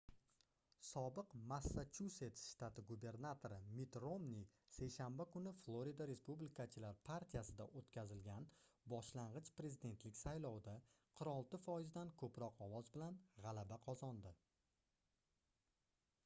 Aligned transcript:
sobiq 0.91 1.33
massachusets 1.49 2.45
shtati 2.53 2.83
gubernatori 2.91 3.59
mitt 3.79 3.97
romni 4.03 4.39
seshanba 4.77 5.27
kuni 5.35 5.53
florida 5.59 6.07
respublikachilar 6.11 6.97
partiyasida 7.11 7.67
oʻtkazilgan 7.83 8.49
boshlangʻich 8.95 9.53
prezidentlik 9.61 10.19
saylovida 10.23 10.75
46 11.23 11.63
foizdan 11.69 12.15
koʻproq 12.25 12.67
ovoz 12.69 12.93
bilan 12.99 13.21
gʻalaba 13.47 13.79
qozondi 13.89 14.35